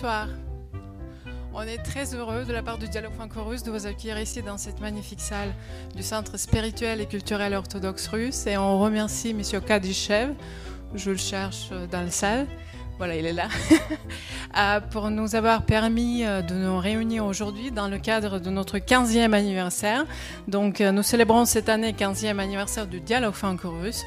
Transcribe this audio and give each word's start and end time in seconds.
Bonsoir. 0.00 0.28
On 1.52 1.60
est 1.60 1.76
très 1.76 2.14
heureux 2.14 2.46
de 2.46 2.54
la 2.54 2.62
part 2.62 2.78
du 2.78 2.88
Dialogue 2.88 3.12
franco-russe 3.12 3.62
de 3.64 3.70
vous 3.70 3.86
accueillir 3.86 4.18
ici 4.18 4.40
dans 4.40 4.56
cette 4.56 4.80
magnifique 4.80 5.20
salle 5.20 5.52
du 5.94 6.02
Centre 6.02 6.38
spirituel 6.38 7.02
et 7.02 7.06
culturel 7.06 7.52
orthodoxe 7.52 8.08
russe 8.08 8.46
et 8.46 8.56
on 8.56 8.80
remercie 8.80 9.36
M. 9.38 9.42
Kadyshev, 9.60 10.32
je 10.94 11.10
le 11.10 11.18
cherche 11.18 11.68
dans 11.90 12.00
la 12.00 12.10
salle, 12.10 12.46
voilà, 13.00 13.16
il 13.16 13.24
est 13.24 13.32
là, 13.32 13.48
euh, 14.58 14.80
pour 14.90 15.10
nous 15.10 15.34
avoir 15.34 15.62
permis 15.62 16.24
euh, 16.24 16.42
de 16.42 16.54
nous 16.54 16.78
réunir 16.78 17.24
aujourd'hui 17.24 17.70
dans 17.70 17.88
le 17.88 17.98
cadre 17.98 18.38
de 18.38 18.50
notre 18.50 18.76
15e 18.76 19.32
anniversaire. 19.32 20.04
Donc, 20.48 20.82
euh, 20.82 20.92
nous 20.92 21.02
célébrons 21.02 21.46
cette 21.46 21.70
année 21.70 21.92
15e 21.92 22.38
anniversaire 22.38 22.86
du 22.86 23.00
dialogue 23.00 23.32
franco-russe. 23.32 24.04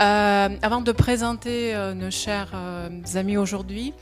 Euh, 0.00 0.48
avant 0.62 0.80
de 0.80 0.92
présenter 0.92 1.74
euh, 1.74 1.92
nos 1.92 2.12
chers 2.12 2.52
euh, 2.54 2.88
amis 3.16 3.36
aujourd'hui, 3.36 3.94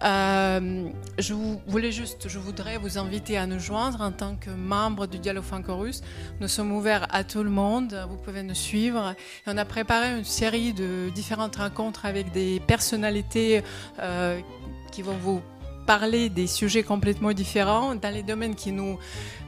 je 0.00 1.34
voulais 1.66 1.92
juste, 1.92 2.28
je 2.28 2.38
voudrais 2.38 2.78
vous 2.78 2.96
inviter 2.96 3.36
à 3.36 3.46
nous 3.46 3.58
joindre 3.58 4.00
en 4.00 4.12
tant 4.12 4.36
que 4.36 4.48
membre 4.48 5.06
du 5.06 5.18
dialogue 5.18 5.44
franco-russe. 5.44 6.02
Nous 6.40 6.48
sommes 6.48 6.72
ouverts 6.72 7.06
à 7.10 7.22
tout 7.22 7.42
le 7.42 7.50
monde. 7.50 8.02
Vous 8.08 8.16
pouvez 8.16 8.42
nous 8.42 8.54
suivre. 8.54 9.14
Et 9.46 9.50
on 9.50 9.58
a 9.58 9.66
préparé 9.66 10.16
une 10.16 10.24
série 10.24 10.72
de 10.72 11.10
différentes 11.10 11.56
rencontres 11.56 12.06
avec 12.06 12.32
des 12.32 12.60
personnalités 12.60 13.62
qui 14.90 15.02
vont 15.02 15.16
vous 15.16 15.42
parler 15.86 16.28
des 16.28 16.46
sujets 16.46 16.82
complètement 16.82 17.32
différents 17.32 17.94
dans 17.94 18.12
les 18.12 18.22
domaines 18.22 18.54
qui 18.54 18.72
nous, 18.72 18.98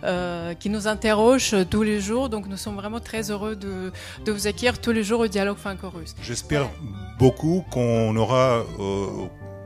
euh, 0.02 0.54
qui 0.54 0.70
nous 0.70 0.86
interrogent 0.88 1.56
tous 1.70 1.82
les 1.82 2.00
jours. 2.00 2.28
Donc 2.28 2.46
nous 2.46 2.56
sommes 2.56 2.76
vraiment 2.76 3.00
très 3.00 3.30
heureux 3.30 3.56
de, 3.56 3.92
de 4.24 4.32
vous 4.32 4.46
accueillir 4.46 4.80
tous 4.80 4.92
les 4.92 5.04
jours 5.04 5.20
au 5.20 5.26
dialogue 5.26 5.56
franco-russe. 5.56 6.14
J'espère 6.22 6.68
beaucoup 7.18 7.64
qu'on 7.70 8.14
aura 8.16 8.64
euh, 8.80 9.06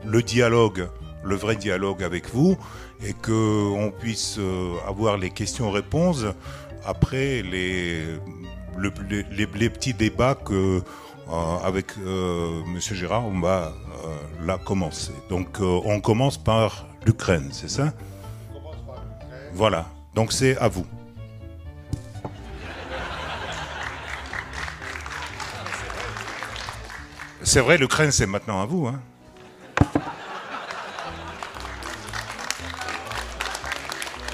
le 0.05 0.21
dialogue, 0.21 0.89
le 1.23 1.35
vrai 1.35 1.55
dialogue 1.55 2.03
avec 2.03 2.33
vous 2.33 2.57
et 3.05 3.13
qu'on 3.13 3.91
puisse 3.99 4.37
euh, 4.39 4.73
avoir 4.87 5.17
les 5.17 5.29
questions-réponses 5.29 6.25
après 6.85 7.41
les, 7.41 8.03
les, 8.77 9.47
les, 9.57 9.69
petits 9.69 9.93
débats 9.93 10.35
que 10.35 10.81
avec 11.63 11.97
Monsieur 11.97 12.95
Gérard, 12.95 13.27
on 13.27 13.39
va 13.39 13.73
euh, 14.05 14.45
là 14.45 14.57
commencer. 14.57 15.13
Donc 15.29 15.59
euh, 15.59 15.81
on 15.85 15.99
commence 16.01 16.37
par 16.37 16.87
l'Ukraine, 17.05 17.49
c'est 17.51 17.69
ça? 17.69 17.93
On 18.49 18.59
commence 18.59 18.75
par 18.85 18.95
l'Ukraine. 18.95 19.51
Voilà, 19.53 19.85
donc 20.15 20.31
c'est 20.33 20.57
à 20.57 20.67
vous. 20.67 20.85
C'est 27.41 27.61
vrai, 27.61 27.77
l'Ukraine, 27.77 28.11
c'est 28.11 28.27
maintenant 28.27 28.61
à 28.61 28.65
vous. 28.65 28.87
Hein? 28.87 29.01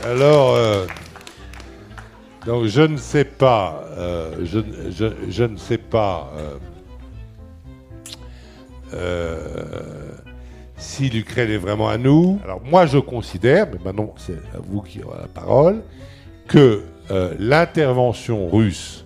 Alors, 0.04 0.56
euh, 0.56 0.86
donc 2.46 2.66
je 2.66 2.82
ne 2.82 2.98
sais 2.98 3.26
pas, 3.26 3.84
je, 4.44 4.60
je, 4.90 5.06
je, 5.30 5.44
ne 5.44 5.58
sais 5.58 5.78
pas 5.78 6.32
euh, 6.36 6.58
si 10.78 11.10
l'Ukraine 11.10 11.50
est 11.50 11.58
vraiment 11.58 11.90
à 11.90 11.98
nous. 11.98 12.40
Alors 12.44 12.62
moi 12.64 12.86
je 12.86 12.98
considère, 12.98 13.68
mais 13.72 13.80
maintenant 13.84 14.14
c'est 14.18 14.34
à 14.54 14.60
vous 14.62 14.82
qui 14.82 15.02
aurez 15.04 15.20
la 15.20 15.28
parole, 15.28 15.82
que 16.48 16.84
euh, 17.12 17.34
l'intervention 17.40 18.50
russe 18.50 19.06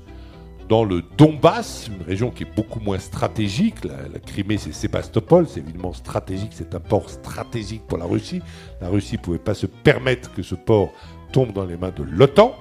dans 0.68 0.84
le 0.84 1.02
Donbass, 1.18 1.90
une 1.90 2.06
région 2.06 2.30
qui 2.30 2.44
est 2.44 2.56
beaucoup 2.56 2.80
moins 2.80 3.00
stratégique, 3.00 3.84
la, 3.84 4.19
Crimée 4.19 4.58
c'est 4.58 4.74
Sébastopol, 4.74 5.47
c'est 5.47 5.62
évidemment 5.62 5.94
stratégique, 5.94 6.52
c'est 6.53 6.75
un 6.75 6.80
port 6.80 7.09
stratégique 7.09 7.81
pour 7.88 7.97
la 7.97 8.06
Russie. 8.06 8.42
La 8.80 8.90
Russie 8.90 9.16
ne 9.16 9.22
pouvait 9.22 9.40
pas 9.40 9.56
se 9.56 9.66
permettre 9.66 10.31
que 10.34 10.44
ce 10.44 10.56
port 10.56 10.92
tombe 11.31 11.53
dans 11.53 11.66
les 11.66 11.75
mains 11.75 11.92
de 11.96 12.03
l'OTAN. 12.03 12.53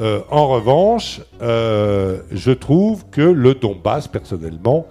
Euh, 0.00 0.20
en 0.30 0.48
revanche, 0.48 1.20
je 1.40 2.50
trouve 2.52 3.04
que 3.10 3.20
le 3.20 3.54
Donbass, 3.54 4.06
personnellement, 4.06 4.86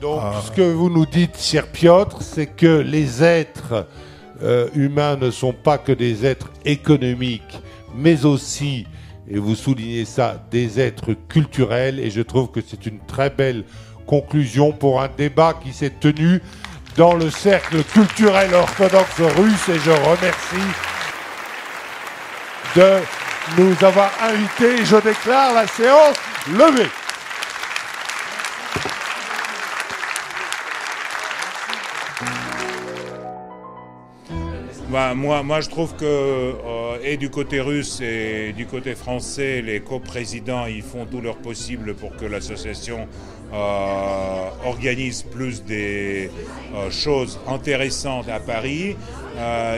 Donc, 0.00 0.20
ah. 0.22 0.40
ce 0.44 0.50
que 0.52 0.62
vous 0.62 0.88
nous 0.88 1.04
dites, 1.04 1.36
cher 1.38 1.66
Piotr, 1.66 2.22
c'est 2.22 2.46
que 2.46 2.78
les 2.78 3.22
êtres 3.22 3.86
euh, 4.42 4.68
humains 4.74 5.16
ne 5.16 5.30
sont 5.30 5.52
pas 5.52 5.76
que 5.76 5.92
des 5.92 6.24
êtres 6.24 6.50
économiques, 6.64 7.60
mais 7.94 8.24
aussi, 8.24 8.86
et 9.28 9.38
vous 9.38 9.54
soulignez 9.54 10.04
ça, 10.04 10.42
des 10.50 10.80
êtres 10.80 11.14
culturels. 11.28 11.98
Et 11.98 12.10
je 12.10 12.22
trouve 12.22 12.50
que 12.50 12.60
c'est 12.66 12.86
une 12.86 13.00
très 13.00 13.28
belle 13.28 13.64
conclusion 14.06 14.72
pour 14.72 15.02
un 15.02 15.08
débat 15.08 15.54
qui 15.62 15.72
s'est 15.72 15.92
tenu 16.00 16.40
dans 16.96 17.14
le 17.14 17.28
cercle 17.28 17.82
culturel 17.84 18.54
orthodoxe 18.54 19.20
russe. 19.20 19.68
Et 19.68 19.78
je 19.78 19.90
remercie 19.90 20.89
de 22.76 22.98
nous 23.58 23.74
avoir 23.84 24.10
invités. 24.22 24.84
Je 24.84 24.96
déclare 24.96 25.54
la 25.54 25.66
séance 25.66 26.16
levée. 26.52 26.88
Bah, 34.90 35.14
moi, 35.14 35.60
je 35.60 35.68
trouve 35.68 35.94
que, 35.94 36.04
euh, 36.04 36.98
et 37.04 37.16
du 37.16 37.30
côté 37.30 37.60
russe 37.60 38.00
et 38.00 38.52
du 38.52 38.66
côté 38.66 38.96
français, 38.96 39.62
les 39.62 39.80
coprésidents, 39.80 40.66
ils 40.66 40.82
font 40.82 41.06
tout 41.06 41.20
leur 41.20 41.36
possible 41.36 41.94
pour 41.94 42.16
que 42.16 42.24
l'association 42.24 43.06
euh, 43.52 44.48
organise 44.64 45.22
plus 45.22 45.64
des 45.64 46.30
euh, 46.74 46.90
choses 46.90 47.40
intéressantes 47.48 48.28
à 48.28 48.40
Paris. 48.40 48.96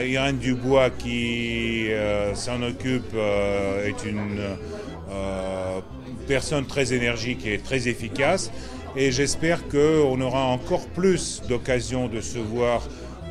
Irène 0.05 0.39
Dubois, 0.39 0.89
qui 0.89 1.87
s'en 2.33 2.61
occupe, 2.63 3.15
est 3.15 4.03
une 4.03 4.41
personne 6.27 6.65
très 6.65 6.91
énergique 6.91 7.45
et 7.45 7.59
très 7.59 7.87
efficace. 7.87 8.51
Et 8.97 9.11
j'espère 9.11 9.67
qu'on 9.69 10.19
aura 10.19 10.43
encore 10.47 10.85
plus 10.87 11.41
d'occasions 11.47 12.07
de 12.09 12.19
se 12.19 12.39
voir 12.39 12.81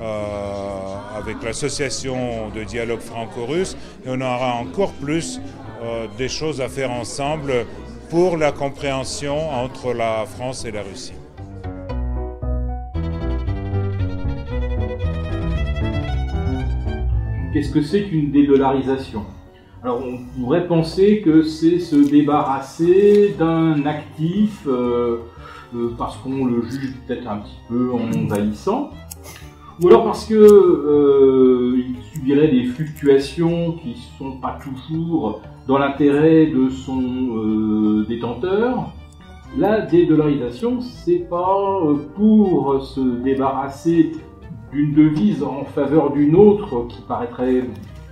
euh, 0.03 1.17
avec 1.17 1.43
l'association 1.45 2.49
de 2.49 2.65
dialogue 2.65 3.01
franco-russe 3.01 3.77
et 4.05 4.09
on 4.09 4.21
aura 4.21 4.55
encore 4.55 4.93
plus 4.95 5.41
euh, 5.83 6.07
des 6.19 6.29
choses 6.29 6.61
à 6.61 6.69
faire 6.69 6.91
ensemble 6.91 7.67
pour 8.13 8.37
la 8.37 8.53
compréhension 8.53 9.49
entre 9.51 9.95
la 9.95 10.27
France 10.27 10.67
et 10.67 10.71
la 10.71 10.83
Russie. 10.83 11.15
qu'est-ce 17.55 17.73
que 17.73 17.81
c'est 17.81 18.03
qu'une 18.05 18.31
dédollarisation? 18.31 19.25
Alors 19.83 20.03
on 20.05 20.19
pourrait 20.39 20.67
penser 20.67 21.23
que 21.25 21.43
c'est 21.43 21.79
se 21.79 21.97
débarrasser 21.97 23.35
d'un 23.39 23.87
actif 23.87 24.67
euh, 24.67 25.21
euh, 25.75 25.95
parce 25.97 26.19
qu'on 26.19 26.45
le 26.45 26.63
juge 26.63 26.93
peut-être 27.07 27.27
un 27.27 27.39
petit 27.39 27.61
peu 27.67 27.93
envahissant, 27.93 28.91
ou 29.81 29.89
alors 29.89 30.05
parce 30.05 30.27
que 30.27 30.35
euh, 30.35 31.77
il 31.77 32.03
subirait 32.13 32.49
des 32.49 32.65
fluctuations 32.65 33.73
qui 33.73 33.91
ne 33.91 34.19
sont 34.19 34.37
pas 34.39 34.59
toujours 34.63 35.41
dans 35.67 35.79
l'intérêt 35.79 36.47
de 36.47 36.69
son 36.69 38.05
détenteur. 38.09 38.93
La 39.57 39.83
dédollarisation, 39.83 40.81
c'est 40.81 41.29
pas 41.29 41.79
pour 42.17 42.83
se 42.83 43.01
débarrasser 43.01 44.13
d'une 44.73 44.95
devise 44.95 45.43
en 45.43 45.65
faveur 45.65 46.13
d'une 46.13 46.35
autre 46.35 46.87
qui 46.89 47.01
paraîtrait 47.03 47.65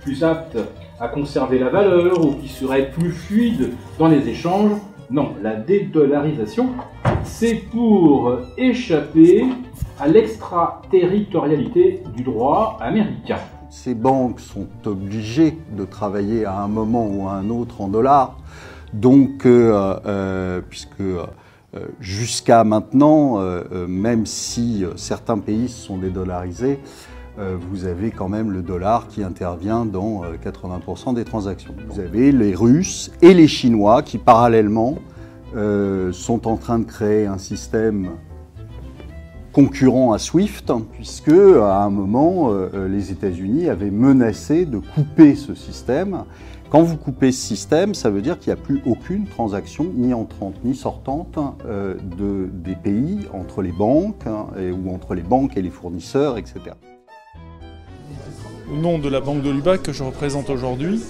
plus 0.03 0.23
apte 0.23 0.57
à 0.99 1.07
conserver 1.07 1.57
la 1.57 1.69
valeur 1.69 2.23
ou 2.23 2.33
qui 2.35 2.47
serait 2.47 2.91
plus 2.91 3.11
fluide 3.11 3.71
dans 3.97 4.07
les 4.07 4.29
échanges. 4.29 4.71
Non, 5.09 5.33
la 5.41 5.55
dédollarisation, 5.55 6.69
c'est 7.23 7.55
pour 7.71 8.37
échapper 8.57 9.45
à 10.01 10.07
l'extraterritorialité 10.07 12.01
du 12.15 12.23
droit 12.23 12.77
américain. 12.81 13.37
Ces 13.69 13.93
banques 13.93 14.39
sont 14.39 14.67
obligées 14.85 15.59
de 15.77 15.85
travailler 15.85 16.43
à 16.43 16.59
un 16.59 16.67
moment 16.67 17.07
ou 17.07 17.27
à 17.27 17.33
un 17.33 17.51
autre 17.51 17.81
en 17.81 17.87
dollars. 17.87 18.39
Donc, 18.93 19.45
euh, 19.45 19.95
euh, 20.07 20.61
puisque 20.67 21.01
euh, 21.01 21.27
jusqu'à 21.99 22.63
maintenant, 22.63 23.39
même 23.87 24.25
si 24.25 24.83
certains 24.95 25.37
pays 25.37 25.69
se 25.69 25.85
sont 25.85 25.97
dédollarisés, 25.97 26.79
vous 27.37 27.85
avez 27.85 28.11
quand 28.11 28.27
même 28.27 28.51
le 28.51 28.61
dollar 28.61 29.07
qui 29.07 29.23
intervient 29.23 29.85
dans 29.85 30.23
80% 30.43 31.13
des 31.13 31.23
transactions. 31.23 31.73
Vous 31.87 31.99
avez 32.01 32.31
les 32.33 32.53
Russes 32.53 33.11
et 33.21 33.33
les 33.33 33.47
Chinois 33.47 34.01
qui 34.01 34.17
parallèlement 34.17 34.97
sont 36.11 36.47
en 36.47 36.57
train 36.57 36.79
de 36.79 36.83
créer 36.83 37.25
un 37.27 37.37
système 37.37 38.11
concurrent 39.51 40.13
à 40.13 40.19
SWIFT, 40.19 40.71
puisque 40.93 41.29
à 41.29 41.83
un 41.83 41.89
moment, 41.89 42.51
les 42.89 43.11
États-Unis 43.11 43.67
avaient 43.67 43.91
menacé 43.91 44.65
de 44.65 44.77
couper 44.77 45.35
ce 45.35 45.55
système 45.55 46.23
quand 46.71 46.83
vous 46.83 46.95
coupez 46.95 47.33
ce 47.33 47.47
système, 47.47 47.93
ça 47.93 48.09
veut 48.09 48.21
dire 48.21 48.39
qu'il 48.39 48.53
n'y 48.53 48.57
a 48.57 48.63
plus 48.63 48.81
aucune 48.85 49.27
transaction, 49.27 49.91
ni 49.93 50.13
entrante 50.13 50.55
ni 50.63 50.73
sortante, 50.73 51.37
euh, 51.65 51.95
de, 52.17 52.47
des 52.49 52.77
pays 52.77 53.27
entre 53.33 53.61
les 53.61 53.73
banques 53.73 54.25
hein, 54.25 54.47
ou 54.57 54.95
entre 54.95 55.13
les 55.13 55.21
banques 55.21 55.57
et 55.57 55.61
les 55.61 55.69
fournisseurs, 55.69 56.37
etc. 56.37 56.61
Au 58.71 58.77
nom 58.77 58.99
de 58.99 59.09
la 59.09 59.19
Banque 59.19 59.41
de 59.41 59.49
Lubac 59.49 59.83
que 59.83 59.91
je 59.91 60.01
représente 60.01 60.49
aujourd'hui, 60.49 61.01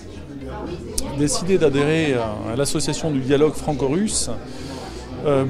décidé 1.20 1.60
d'adhérer 1.60 2.16
à 2.16 2.56
l'association 2.56 3.12
du 3.12 3.20
dialogue 3.20 3.54
franco-russe 3.54 4.32
euh, 4.32 4.71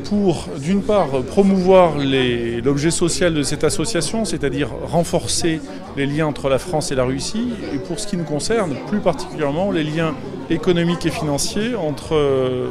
pour, 0.03 0.47
d'une 0.59 0.81
part, 0.81 1.09
promouvoir 1.27 1.93
l'objet 1.97 2.91
social 2.91 3.33
de 3.33 3.43
cette 3.43 3.63
association, 3.63 4.25
c'est-à-dire 4.25 4.69
renforcer 4.83 5.61
les 5.97 6.05
liens 6.05 6.27
entre 6.27 6.49
la 6.49 6.59
France 6.59 6.91
et 6.91 6.95
la 6.95 7.03
Russie, 7.03 7.49
et 7.73 7.77
pour 7.77 7.99
ce 7.99 8.07
qui 8.07 8.17
nous 8.17 8.23
concerne, 8.23 8.75
plus 8.87 8.99
particulièrement 8.99 9.71
les 9.71 9.83
liens 9.83 10.13
économiques 10.49 11.05
et 11.05 11.11
financiers 11.11 11.75
entre 11.75 12.15
euh, 12.15 12.69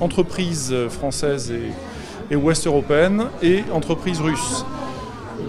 entreprises 0.00 0.74
françaises 0.88 1.52
et, 1.52 1.70
et 2.32 2.36
ouest 2.36 2.66
européennes 2.66 3.24
et 3.42 3.62
entreprises 3.72 4.20
russes. 4.20 4.64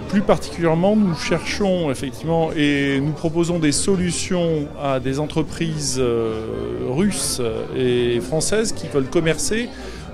Plus 0.09 0.21
particulièrement, 0.21 0.95
nous 0.95 1.15
cherchons 1.15 1.89
effectivement 1.89 2.51
et 2.55 2.99
nous 2.99 3.13
proposons 3.13 3.59
des 3.59 3.71
solutions 3.71 4.67
à 4.81 4.99
des 4.99 5.19
entreprises 5.19 5.97
euh, 5.99 6.79
russes 6.89 7.41
et 7.75 8.19
françaises 8.19 8.73
qui 8.73 8.87
veulent 8.87 9.09
commercer 9.09 9.69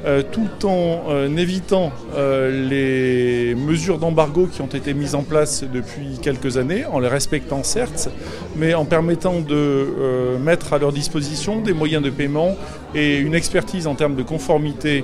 euh, 0.07 0.23
tout 0.23 0.65
en 0.65 1.03
euh, 1.09 1.35
évitant 1.35 1.91
euh, 2.15 2.69
les 2.69 3.55
mesures 3.55 3.97
d'embargo 3.97 4.47
qui 4.47 4.61
ont 4.61 4.67
été 4.67 4.93
mises 4.93 5.15
en 5.15 5.23
place 5.23 5.65
depuis 5.65 6.17
quelques 6.21 6.55
années, 6.55 6.85
en 6.85 6.99
les 6.99 7.09
respectant 7.09 7.61
certes, 7.61 8.09
mais 8.55 8.73
en 8.73 8.85
permettant 8.85 9.41
de 9.41 10.37
mettre 10.41 10.71
à 10.71 10.77
leur 10.77 10.93
disposition 10.93 11.59
des 11.59 11.73
moyens 11.73 12.01
de 12.01 12.09
paiement 12.09 12.55
et 12.95 13.17
une 13.17 13.35
expertise 13.35 13.85
en 13.85 13.95
termes 13.95 14.15
de 14.15 14.23
conformité 14.23 15.03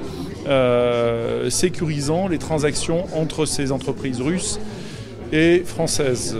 sécurisant 1.49 2.27
les 2.27 2.37
transactions 2.37 3.05
entre 3.15 3.45
ces 3.45 3.71
entreprises 3.71 4.21
russes 4.21 4.59
et 5.31 5.63
françaises. 5.65 6.37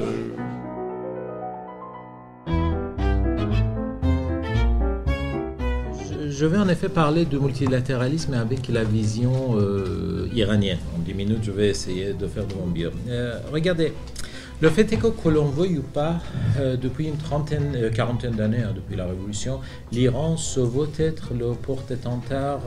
Je 6.44 6.48
vais 6.50 6.58
en 6.58 6.68
effet 6.68 6.90
parler 6.90 7.24
de 7.24 7.40
multilatéralisme 7.40 8.34
avec 8.34 8.68
la 8.68 8.84
vision 8.84 9.56
euh, 9.56 10.28
iranienne. 10.36 10.80
En 10.94 11.00
10 11.00 11.14
minutes, 11.14 11.40
je 11.42 11.52
vais 11.52 11.70
essayer 11.70 12.12
de 12.12 12.28
faire 12.28 12.46
de 12.46 12.54
mon 12.56 12.66
mieux. 12.66 12.92
Euh, 13.08 13.40
regardez, 13.54 13.94
le 14.60 14.70
fait 14.70 14.92
est 14.92 14.98
que, 14.98 15.08
que 15.08 15.30
l'on 15.30 15.46
veuille 15.46 15.78
ou 15.78 15.84
pas, 15.84 16.18
euh, 16.60 16.76
depuis 16.76 17.08
une 17.08 17.16
trentaine, 17.16 17.90
quarantaine 17.96 18.34
d'années, 18.34 18.62
hein, 18.62 18.74
depuis 18.76 18.98
la 18.98 19.06
Révolution, 19.06 19.62
l'Iran 19.94 20.36
se 20.36 20.60
veut 20.60 20.90
être 21.00 21.34
le 21.34 21.54
porte-étendard 21.54 22.60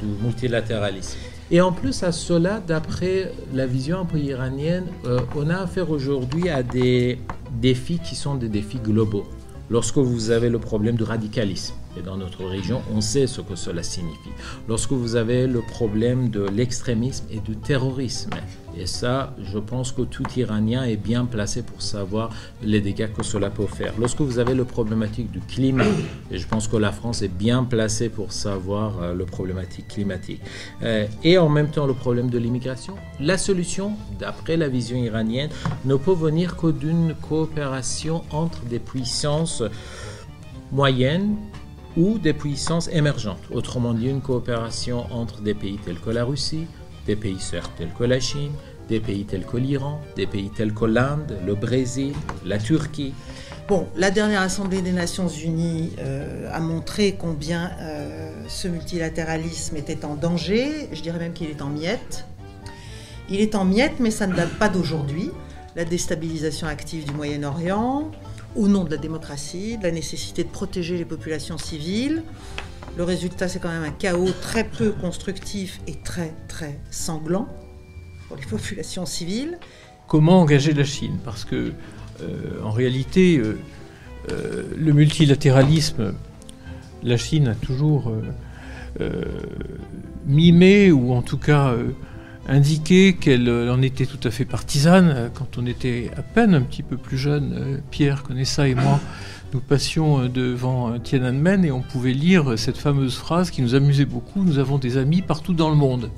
du 0.00 0.06
multilatéralisme. 0.24 1.18
Et 1.50 1.60
en 1.60 1.72
plus 1.72 2.04
à 2.04 2.12
cela, 2.12 2.62
d'après 2.64 3.32
la 3.52 3.66
vision 3.66 3.98
un 3.98 4.04
peu 4.04 4.18
iranienne, 4.18 4.84
on 5.34 5.50
a 5.50 5.56
affaire 5.56 5.90
aujourd'hui 5.90 6.48
à 6.48 6.62
des 6.62 7.18
défis 7.60 7.98
qui 7.98 8.14
sont 8.14 8.36
des 8.36 8.48
défis 8.48 8.78
globaux. 8.78 9.26
Lorsque 9.68 9.98
vous 9.98 10.30
avez 10.30 10.48
le 10.48 10.60
problème 10.60 10.94
du 10.94 11.02
radicalisme, 11.02 11.74
et 11.96 12.02
dans 12.02 12.16
notre 12.16 12.44
région, 12.44 12.82
on 12.94 13.00
sait 13.00 13.26
ce 13.26 13.40
que 13.40 13.56
cela 13.56 13.82
signifie. 13.82 14.30
Lorsque 14.68 14.92
vous 14.92 15.16
avez 15.16 15.46
le 15.46 15.60
problème 15.60 16.30
de 16.30 16.46
l'extrémisme 16.46 17.26
et 17.30 17.40
du 17.40 17.56
terrorisme, 17.56 18.30
et 18.78 18.86
ça, 18.86 19.34
je 19.42 19.58
pense 19.58 19.90
que 19.90 20.02
tout 20.02 20.24
Iranien 20.36 20.84
est 20.84 20.98
bien 20.98 21.24
placé 21.24 21.62
pour 21.62 21.80
savoir 21.80 22.30
les 22.62 22.80
dégâts 22.82 23.10
que 23.10 23.22
cela 23.22 23.48
peut 23.48 23.66
faire. 23.66 23.94
Lorsque 23.98 24.20
vous 24.20 24.38
avez 24.38 24.54
le 24.54 24.66
problématique 24.66 25.30
du 25.30 25.40
climat, 25.40 25.84
et 26.30 26.38
je 26.38 26.46
pense 26.46 26.68
que 26.68 26.76
la 26.76 26.92
France 26.92 27.22
est 27.22 27.28
bien 27.28 27.64
placée 27.64 28.10
pour 28.10 28.32
savoir 28.32 29.02
euh, 29.02 29.14
le 29.14 29.24
problématique 29.24 29.88
climatique, 29.88 30.42
euh, 30.82 31.06
et 31.24 31.38
en 31.38 31.48
même 31.48 31.70
temps 31.70 31.86
le 31.86 31.94
problème 31.94 32.28
de 32.28 32.38
l'immigration, 32.38 32.96
la 33.18 33.38
solution, 33.38 33.92
d'après 34.18 34.58
la 34.58 34.68
vision 34.68 34.98
iranienne, 34.98 35.50
ne 35.86 35.96
peut 35.96 36.12
venir 36.12 36.56
que 36.56 36.66
d'une 36.66 37.14
coopération 37.14 38.24
entre 38.30 38.62
des 38.66 38.78
puissances 38.78 39.62
moyennes 40.70 41.36
ou 41.96 42.18
des 42.18 42.32
puissances 42.32 42.88
émergentes. 42.88 43.42
Autrement 43.50 43.94
dit, 43.94 44.08
une 44.08 44.20
coopération 44.20 45.06
entre 45.12 45.40
des 45.40 45.54
pays 45.54 45.78
tels 45.84 45.98
que 45.98 46.10
la 46.10 46.24
Russie, 46.24 46.66
des 47.06 47.16
pays 47.16 47.40
certes 47.40 47.72
tels 47.78 47.92
que 47.92 48.04
la 48.04 48.20
Chine, 48.20 48.52
des 48.88 49.00
pays 49.00 49.24
tels 49.24 49.44
que 49.44 49.56
l'Iran, 49.56 50.00
des 50.14 50.26
pays 50.26 50.50
tels 50.50 50.72
que 50.72 50.84
l'Inde, 50.84 51.38
le 51.44 51.54
Brésil, 51.54 52.14
la 52.44 52.58
Turquie. 52.58 53.14
Bon, 53.68 53.88
la 53.96 54.12
dernière 54.12 54.42
Assemblée 54.42 54.80
des 54.80 54.92
Nations 54.92 55.28
Unies 55.28 55.92
euh, 55.98 56.48
a 56.52 56.60
montré 56.60 57.16
combien 57.18 57.72
euh, 57.80 58.30
ce 58.46 58.68
multilatéralisme 58.68 59.76
était 59.76 60.04
en 60.04 60.14
danger. 60.14 60.88
Je 60.92 61.02
dirais 61.02 61.18
même 61.18 61.32
qu'il 61.32 61.50
est 61.50 61.62
en 61.62 61.68
miettes. 61.68 62.26
Il 63.28 63.40
est 63.40 63.56
en 63.56 63.64
miettes, 63.64 63.98
mais 63.98 64.12
ça 64.12 64.28
ne 64.28 64.36
date 64.36 64.52
pas 64.58 64.68
d'aujourd'hui. 64.68 65.32
La 65.74 65.84
déstabilisation 65.84 66.68
active 66.68 67.06
du 67.06 67.12
Moyen-Orient, 67.12 68.12
au 68.56 68.68
nom 68.68 68.84
de 68.84 68.90
la 68.90 68.96
démocratie, 68.96 69.76
de 69.76 69.82
la 69.82 69.90
nécessité 69.90 70.42
de 70.42 70.48
protéger 70.48 70.96
les 70.96 71.04
populations 71.04 71.58
civiles. 71.58 72.22
Le 72.96 73.04
résultat, 73.04 73.48
c'est 73.48 73.58
quand 73.58 73.68
même 73.68 73.84
un 73.84 73.90
chaos 73.90 74.30
très 74.40 74.64
peu 74.64 74.92
constructif 74.92 75.80
et 75.86 75.94
très 75.94 76.32
très 76.48 76.78
sanglant 76.90 77.46
pour 78.28 78.36
les 78.36 78.46
populations 78.50 79.06
civiles. 79.06 79.58
Comment 80.08 80.40
engager 80.40 80.72
la 80.72 80.84
Chine? 80.84 81.18
Parce 81.24 81.44
que, 81.44 81.72
euh, 82.22 82.62
en 82.62 82.70
réalité, 82.70 83.38
euh, 83.38 83.58
euh, 84.30 84.62
le 84.76 84.92
multilatéralisme, 84.92 86.14
la 87.02 87.16
Chine 87.16 87.48
a 87.48 87.54
toujours 87.54 88.12
mimé, 90.26 90.90
ou 90.90 91.12
en 91.12 91.20
tout 91.20 91.36
cas 91.36 91.74
indiqué 92.48 93.14
qu'elle 93.14 93.48
euh, 93.48 93.72
en 93.72 93.82
était 93.82 94.06
tout 94.06 94.20
à 94.26 94.30
fait 94.30 94.44
partisane. 94.44 95.12
Euh, 95.14 95.28
quand 95.32 95.58
on 95.58 95.66
était 95.66 96.10
à 96.16 96.22
peine 96.22 96.54
un 96.54 96.62
petit 96.62 96.82
peu 96.82 96.96
plus 96.96 97.18
jeune, 97.18 97.54
euh, 97.56 97.78
Pierre 97.90 98.22
connaît 98.22 98.44
ça 98.44 98.68
et 98.68 98.74
moi, 98.74 99.00
nous 99.52 99.60
passions 99.60 100.26
devant 100.26 100.98
Tiananmen 100.98 101.64
et 101.64 101.70
on 101.70 101.80
pouvait 101.80 102.12
lire 102.12 102.58
cette 102.58 102.76
fameuse 102.76 103.16
phrase 103.16 103.50
qui 103.50 103.62
nous 103.62 103.74
amusait 103.74 104.04
beaucoup, 104.04 104.42
nous 104.42 104.58
avons 104.58 104.78
des 104.78 104.96
amis 104.96 105.22
partout 105.22 105.54
dans 105.54 105.70
le 105.70 105.76
monde. 105.76 106.10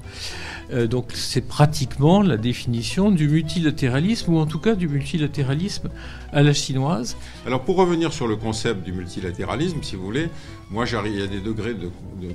Donc 0.88 1.12
c'est 1.14 1.46
pratiquement 1.46 2.22
la 2.22 2.36
définition 2.36 3.10
du 3.10 3.28
multilatéralisme, 3.28 4.34
ou 4.34 4.38
en 4.38 4.46
tout 4.46 4.58
cas 4.58 4.74
du 4.74 4.88
multilatéralisme 4.88 5.88
à 6.32 6.42
la 6.42 6.52
chinoise. 6.52 7.16
Alors 7.46 7.62
pour 7.62 7.76
revenir 7.76 8.12
sur 8.12 8.26
le 8.26 8.36
concept 8.36 8.84
du 8.84 8.92
multilatéralisme, 8.92 9.82
si 9.82 9.96
vous 9.96 10.04
voulez, 10.04 10.28
moi 10.70 10.84
il 11.06 11.18
y 11.18 11.22
a 11.22 11.26
des 11.26 11.40
degrés 11.40 11.74
de, 11.74 11.90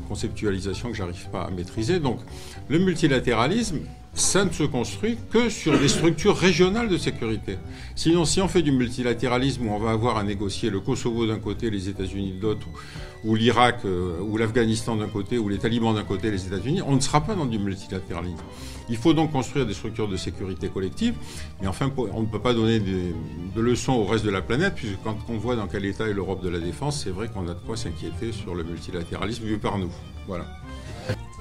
conceptualisation 0.07 0.89
que 0.89 0.95
j'arrive 0.95 1.29
pas 1.31 1.43
à 1.43 1.51
maîtriser. 1.51 1.99
Donc 1.99 2.19
le 2.69 2.79
multilatéralisme, 2.79 3.79
ça 4.13 4.46
ne 4.46 4.51
se 4.51 4.63
construit 4.63 5.17
que 5.32 5.50
sur 5.50 5.77
des 5.77 5.88
structures 5.88 6.38
régionales 6.38 6.88
de 6.88 6.98
sécurité. 6.98 7.58
Sinon, 7.96 8.25
si 8.25 8.41
on 8.41 8.48
fait 8.48 8.62
du 8.62 8.72
multilatéralisme 8.72 9.67
où 9.67 9.72
on 9.72 9.79
va 9.79 9.91
avoir 9.91 10.17
à 10.17 10.24
négocier 10.24 10.70
le 10.70 10.79
Kosovo 10.79 11.25
d'un 11.25 11.39
côté, 11.39 11.70
les 11.72 11.89
États-Unis 11.89 12.34
de 12.34 12.41
l'autre, 12.41 12.67
ou 13.24 13.36
l'Irak, 13.36 13.79
euh, 13.86 14.20
ou 14.22 14.38
l'Afghanistan 14.38 14.96
d'un 14.96 15.08
côté, 15.08 15.38
ou 15.38 15.50
les 15.50 15.58
talibans 15.58 15.96
d'un 15.96 16.03
côté, 16.03 16.29
les 16.29 16.46
États-Unis, 16.46 16.82
on 16.86 16.96
ne 16.96 17.00
sera 17.00 17.22
pas 17.22 17.34
dans 17.34 17.46
du 17.46 17.58
multilatéralisme. 17.58 18.43
Il 18.89 18.98
faut 18.98 19.13
donc 19.13 19.32
construire 19.32 19.65
des 19.65 19.74
structures 19.74 20.08
de 20.08 20.17
sécurité 20.17 20.67
collective, 20.67 21.15
mais 21.62 21.67
enfin, 21.67 21.91
on 21.98 22.22
ne 22.22 22.27
peut 22.27 22.41
pas 22.41 22.53
donner 22.53 22.79
de 22.79 23.62
leçons 23.62 23.93
au 23.93 24.05
reste 24.05 24.25
de 24.25 24.29
la 24.29 24.41
planète, 24.41 24.75
puisque 24.75 25.01
quand 25.03 25.17
on 25.29 25.38
voit 25.38 25.55
dans 25.55 25.67
quel 25.67 25.86
état 25.86 26.08
est 26.08 26.13
l'Europe 26.13 26.43
de 26.43 26.50
la 26.50 26.60
défense, 26.60 27.01
c'est 27.03 27.12
vrai 27.12 27.29
qu'on 27.29 27.48
a 27.48 27.53
de 27.53 27.62
quoi 27.65 27.77
s'inquiéter 27.77 28.32
sur 28.32 28.53
le 28.53 28.63
multilatéralisme 28.63 29.46
vu 29.46 29.58
par 29.58 29.77
nous. 29.77 29.91
Voilà 30.27 30.46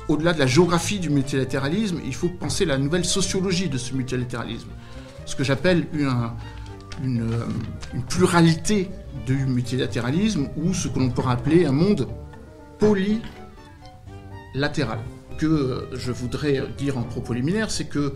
au-delà 0.09 0.32
de 0.32 0.38
la 0.38 0.47
géographie 0.47 0.99
du 0.99 1.11
multilatéralisme, 1.11 2.00
il 2.04 2.14
faut 2.14 2.28
penser 2.28 2.64
la 2.64 2.78
nouvelle 2.78 3.04
sociologie 3.04 3.68
de 3.68 3.78
ce 3.78 3.94
multilatéralisme. 3.94 4.68
Ce 5.25 5.37
que 5.37 5.44
j'appelle 5.44 5.87
une, 5.92 6.11
une, 7.02 7.30
pluralité 8.09 8.90
du 9.26 9.47
multilatéralisme 9.47 10.49
ou 10.56 10.75
ce 10.75 10.88
que 10.88 10.99
l'on 10.99 11.11
peut 11.11 11.23
appeler 11.26 11.66
un 11.66 11.73
monde 11.73 12.09
polylatéral. 12.78 14.99
Que 15.38 15.88
je 15.94 16.12
voudrais 16.12 16.62
dire 16.76 16.99
en 16.99 17.02
propos 17.02 17.32
liminaire, 17.32 17.71
c'est 17.71 17.87
que 17.87 18.14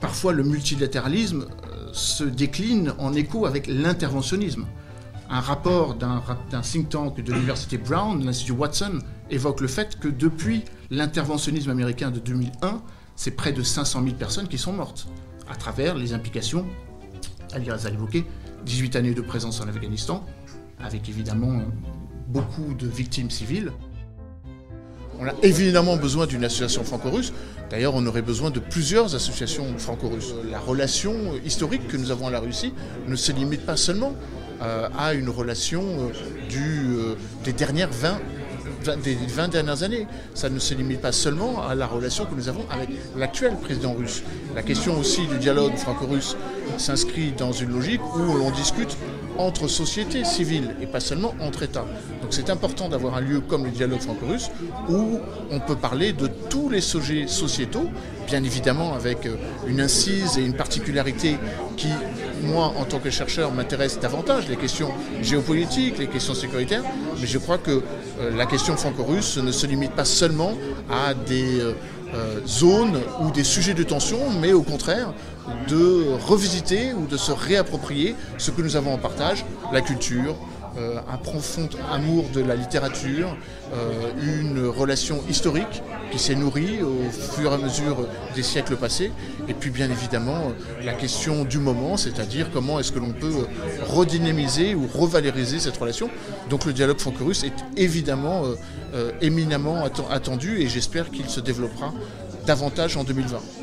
parfois 0.00 0.32
le 0.32 0.42
multilatéralisme 0.42 1.42
euh, 1.42 1.88
se 1.92 2.24
décline 2.24 2.94
en 2.98 3.12
écho 3.14 3.46
avec 3.46 3.66
l'interventionnisme. 3.66 4.66
Un 5.30 5.40
rapport 5.40 5.94
d'un 5.94 6.20
think 6.60 6.90
tank 6.90 7.22
de 7.22 7.32
l'université 7.32 7.78
Brown, 7.78 8.22
l'Institut 8.22 8.52
Watson, 8.52 8.98
évoque 9.30 9.60
le 9.60 9.68
fait 9.68 9.98
que 9.98 10.08
depuis 10.08 10.64
l'interventionnisme 10.90 11.70
américain 11.70 12.10
de 12.10 12.18
2001, 12.18 12.82
c'est 13.16 13.32
près 13.32 13.52
de 13.52 13.62
500 13.62 14.02
000 14.04 14.16
personnes 14.16 14.48
qui 14.48 14.58
sont 14.58 14.72
mortes 14.72 15.08
à 15.50 15.54
travers 15.56 15.94
les 15.94 16.12
implications, 16.12 16.66
Alias 17.52 17.84
a 17.86 17.90
évoqué, 17.90 18.24
18 18.64 18.96
années 18.96 19.14
de 19.14 19.20
présence 19.20 19.60
en 19.60 19.68
Afghanistan, 19.68 20.24
avec 20.80 21.08
évidemment 21.08 21.60
beaucoup 22.28 22.74
de 22.74 22.86
victimes 22.86 23.30
civiles. 23.30 23.72
On 25.20 25.26
a 25.26 25.34
évidemment 25.42 25.96
besoin 25.96 26.26
d'une 26.26 26.44
association 26.44 26.84
franco-russe. 26.84 27.32
D'ailleurs, 27.70 27.94
on 27.94 28.04
aurait 28.06 28.22
besoin 28.22 28.50
de 28.50 28.60
plusieurs 28.60 29.14
associations 29.14 29.66
franco-russes. 29.78 30.34
La 30.50 30.58
relation 30.58 31.14
historique 31.44 31.86
que 31.86 31.96
nous 31.96 32.10
avons 32.10 32.26
à 32.26 32.30
la 32.30 32.40
Russie 32.40 32.72
ne 33.06 33.14
se 33.14 33.30
limite 33.30 33.64
pas 33.64 33.76
seulement 33.76 34.14
euh, 34.62 34.88
à 34.98 35.14
une 35.14 35.28
relation 35.28 35.82
euh, 35.82 36.56
euh, 36.56 37.14
des 37.44 37.52
dernières 37.52 37.92
20 37.92 38.18
des 38.82 39.14
20 39.14 39.48
dernières 39.48 39.82
années. 39.82 40.06
Ça 40.34 40.48
ne 40.48 40.58
se 40.58 40.74
limite 40.74 41.00
pas 41.00 41.12
seulement 41.12 41.66
à 41.66 41.74
la 41.74 41.86
relation 41.86 42.24
que 42.24 42.34
nous 42.34 42.48
avons 42.48 42.64
avec 42.70 42.88
l'actuel 43.16 43.56
président 43.56 43.92
russe. 43.92 44.22
La 44.54 44.62
question 44.62 44.98
aussi 44.98 45.26
du 45.26 45.38
dialogue 45.38 45.76
franco-russe 45.76 46.36
s'inscrit 46.78 47.32
dans 47.32 47.52
une 47.52 47.70
logique 47.70 48.00
où 48.16 48.36
l'on 48.38 48.50
discute 48.50 48.96
entre 49.38 49.66
sociétés 49.68 50.24
civiles 50.24 50.74
et 50.80 50.86
pas 50.86 51.00
seulement 51.00 51.34
entre 51.40 51.62
États. 51.62 51.86
Donc 52.20 52.30
c'est 52.30 52.50
important 52.50 52.88
d'avoir 52.88 53.16
un 53.16 53.20
lieu 53.20 53.40
comme 53.40 53.64
le 53.64 53.70
dialogue 53.70 54.00
franco-russe 54.00 54.50
où 54.88 55.18
on 55.50 55.60
peut 55.60 55.76
parler 55.76 56.12
de 56.12 56.26
tous 56.26 56.68
les 56.68 56.80
sujets 56.80 57.26
sociétaux, 57.26 57.88
bien 58.26 58.44
évidemment 58.44 58.94
avec 58.94 59.26
euh, 59.26 59.36
une 59.66 59.80
incise 59.80 60.38
et 60.38 60.42
une 60.42 60.54
particularité 60.54 61.36
qui, 61.76 61.88
moi, 62.42 62.72
en 62.78 62.84
tant 62.84 62.98
que 62.98 63.10
chercheur, 63.10 63.52
m'intéresse 63.52 63.98
davantage, 64.00 64.48
les 64.48 64.56
questions 64.56 64.90
géopolitiques, 65.22 65.98
les 65.98 66.06
questions 66.06 66.34
sécuritaires, 66.34 66.82
mais 67.20 67.26
je 67.26 67.38
crois 67.38 67.58
que 67.58 67.70
euh, 68.20 68.36
la 68.36 68.46
question 68.46 68.76
franco-russe 68.76 69.38
ne 69.38 69.52
se 69.52 69.66
limite 69.66 69.92
pas 69.92 70.04
seulement 70.04 70.52
à 70.90 71.14
des 71.14 71.60
euh, 71.60 71.72
euh, 72.14 72.40
zones 72.46 73.00
ou 73.20 73.30
des 73.30 73.44
sujets 73.44 73.74
de 73.74 73.82
tension, 73.82 74.18
mais 74.40 74.52
au 74.52 74.62
contraire 74.62 75.14
de 75.68 76.04
revisiter 76.26 76.92
ou 76.92 77.06
de 77.06 77.16
se 77.16 77.32
réapproprier 77.32 78.14
ce 78.38 78.50
que 78.50 78.62
nous 78.62 78.76
avons 78.76 78.94
en 78.94 78.98
partage, 78.98 79.44
la 79.72 79.80
culture, 79.80 80.36
euh, 80.78 80.98
un 81.12 81.18
profond 81.18 81.68
amour 81.92 82.24
de 82.32 82.40
la 82.40 82.56
littérature, 82.56 83.36
euh, 83.74 84.10
une 84.22 84.66
relation 84.66 85.20
historique 85.28 85.82
qui 86.10 86.18
s'est 86.18 86.34
nourrie 86.34 86.82
au 86.82 87.10
fur 87.10 87.52
et 87.52 87.54
à 87.54 87.58
mesure 87.58 88.06
des 88.34 88.42
siècles 88.42 88.76
passés, 88.76 89.12
et 89.48 89.54
puis 89.54 89.68
bien 89.68 89.90
évidemment 89.90 90.48
euh, 90.48 90.84
la 90.84 90.94
question 90.94 91.44
du 91.44 91.58
moment, 91.58 91.98
c'est-à-dire 91.98 92.50
comment 92.50 92.80
est-ce 92.80 92.90
que 92.90 92.98
l'on 92.98 93.12
peut 93.12 93.46
redynamiser 93.86 94.74
ou 94.74 94.86
revaloriser 94.86 95.58
cette 95.58 95.76
relation. 95.76 96.08
Donc 96.48 96.64
le 96.64 96.72
dialogue 96.72 96.98
franco-russe 96.98 97.44
est 97.44 97.80
évidemment 97.80 98.42
éminemment 99.20 99.84
attendu 100.10 100.60
et 100.60 100.68
j'espère 100.68 101.10
qu'il 101.10 101.28
se 101.28 101.40
développera 101.40 101.92
davantage 102.46 102.96
en 102.96 103.04
2020. 103.04 103.61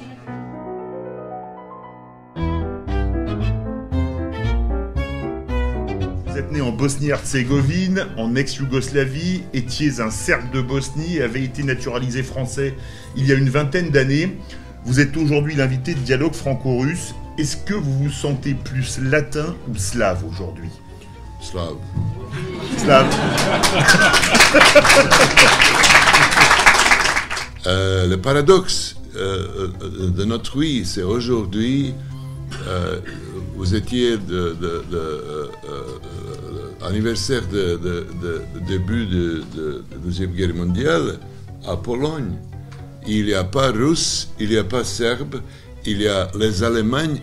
Né 6.59 6.61
en 6.61 6.71
Bosnie-Herzégovine, 6.71 8.05
en 8.17 8.35
ex-Yougoslavie, 8.35 9.43
étiez 9.53 9.99
un 9.99 10.09
Serbe 10.09 10.51
de 10.51 10.61
Bosnie 10.61 11.17
et 11.17 11.21
avez 11.21 11.43
été 11.43 11.63
naturalisé 11.63 12.23
français 12.23 12.75
il 13.15 13.27
y 13.27 13.31
a 13.31 13.35
une 13.35 13.49
vingtaine 13.49 13.89
d'années. 13.89 14.37
Vous 14.85 14.99
êtes 14.99 15.15
aujourd'hui 15.17 15.55
l'invité 15.55 15.93
de 15.93 15.99
Dialogue 15.99 16.33
franco-russe. 16.33 17.13
Est-ce 17.37 17.57
que 17.57 17.73
vous 17.73 18.03
vous 18.03 18.11
sentez 18.11 18.53
plus 18.53 18.99
latin 19.01 19.55
ou 19.69 19.75
slave 19.75 20.23
aujourd'hui? 20.25 20.69
Slave. 21.41 21.75
Slave. 22.77 23.07
Euh, 27.67 28.07
le 28.07 28.15
paradoxe 28.15 28.95
euh, 29.17 29.67
euh, 29.81 30.09
de 30.11 30.23
notre 30.23 30.59
vie, 30.59 30.85
c'est 30.85 31.03
aujourd'hui 31.03 31.93
vous 33.59 33.75
étiez 33.75 34.17
de, 34.17 34.55
de, 34.59 34.83
de, 34.89 35.51
anniversaire 36.81 37.48
de, 37.48 38.07
début 38.67 39.05
de, 39.05 39.43
la 39.91 39.98
Deuxième 39.98 40.31
Guerre 40.31 40.53
mondiale 40.53 41.19
à 41.67 41.75
Pologne. 41.75 42.33
Il 43.07 43.25
n'y 43.25 43.33
a 43.33 43.43
pas 43.43 43.71
Russe, 43.71 44.29
il 44.39 44.50
n'y 44.50 44.57
a 44.57 44.63
pas 44.63 44.83
Serbe, 44.83 45.41
il 45.86 46.01
y 46.01 46.07
a 46.07 46.29
les 46.38 46.63
Allemands 46.63 47.19